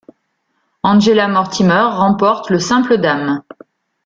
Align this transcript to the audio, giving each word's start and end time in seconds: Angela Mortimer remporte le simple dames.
Angela 0.81 1.27
Mortimer 1.27 1.89
remporte 1.91 2.49
le 2.49 2.57
simple 2.57 2.97
dames. 2.97 3.43